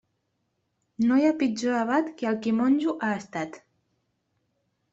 [1.09, 3.63] No hi ha pitjor abat que el qui monjo ha estat.